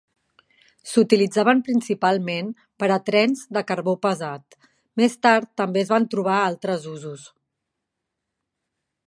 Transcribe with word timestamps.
S'utilitzaven 0.91 1.59
principalment 1.67 2.49
per 2.83 2.89
a 2.95 2.97
trens 3.09 3.43
de 3.59 3.63
carbó 3.73 3.95
pesat, 4.07 4.59
més 5.03 5.19
tard 5.27 5.53
també 5.63 5.85
es 5.87 5.93
van 5.97 6.09
trobar 6.17 6.41
altres 6.51 6.91
usos. 6.97 7.29